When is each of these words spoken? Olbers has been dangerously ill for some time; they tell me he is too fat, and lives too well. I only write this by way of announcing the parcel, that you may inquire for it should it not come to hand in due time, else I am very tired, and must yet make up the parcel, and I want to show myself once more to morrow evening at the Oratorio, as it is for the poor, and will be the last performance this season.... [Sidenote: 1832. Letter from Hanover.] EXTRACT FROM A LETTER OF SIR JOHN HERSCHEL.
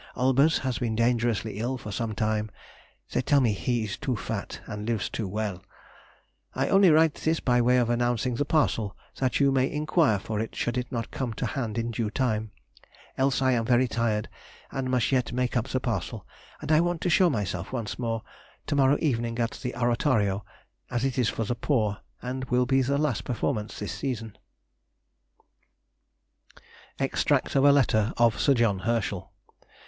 Olbers 0.15 0.57
has 0.61 0.79
been 0.79 0.95
dangerously 0.95 1.59
ill 1.59 1.77
for 1.77 1.91
some 1.91 2.15
time; 2.15 2.49
they 3.13 3.21
tell 3.21 3.39
me 3.39 3.53
he 3.53 3.83
is 3.83 3.97
too 3.97 4.15
fat, 4.15 4.59
and 4.65 4.87
lives 4.87 5.09
too 5.11 5.27
well. 5.27 5.63
I 6.55 6.69
only 6.69 6.89
write 6.89 7.13
this 7.13 7.39
by 7.39 7.61
way 7.61 7.77
of 7.77 7.87
announcing 7.87 8.33
the 8.33 8.43
parcel, 8.43 8.97
that 9.17 9.39
you 9.39 9.51
may 9.51 9.71
inquire 9.71 10.17
for 10.17 10.39
it 10.39 10.55
should 10.55 10.75
it 10.75 10.91
not 10.91 11.11
come 11.11 11.33
to 11.35 11.45
hand 11.45 11.77
in 11.77 11.91
due 11.91 12.09
time, 12.09 12.49
else 13.15 13.43
I 13.43 13.51
am 13.51 13.63
very 13.63 13.87
tired, 13.87 14.27
and 14.71 14.89
must 14.89 15.11
yet 15.11 15.31
make 15.33 15.55
up 15.55 15.67
the 15.67 15.79
parcel, 15.79 16.25
and 16.61 16.71
I 16.71 16.81
want 16.81 17.01
to 17.01 17.09
show 17.11 17.29
myself 17.29 17.71
once 17.71 17.99
more 17.99 18.23
to 18.65 18.75
morrow 18.75 18.97
evening 19.01 19.37
at 19.37 19.51
the 19.61 19.75
Oratorio, 19.75 20.43
as 20.89 21.05
it 21.05 21.19
is 21.19 21.29
for 21.29 21.43
the 21.43 21.53
poor, 21.53 21.99
and 22.23 22.45
will 22.45 22.65
be 22.65 22.81
the 22.81 22.97
last 22.97 23.23
performance 23.23 23.77
this 23.77 23.91
season.... 23.91 24.35
[Sidenote: 26.97 26.97
1832. 26.97 26.97
Letter 26.97 26.97
from 26.97 26.97
Hanover.] 26.97 27.05
EXTRACT 27.05 27.49
FROM 27.51 27.65
A 27.67 27.71
LETTER 27.71 28.13
OF 28.17 28.39
SIR 28.41 28.53
JOHN 28.55 28.79
HERSCHEL. 28.79 29.31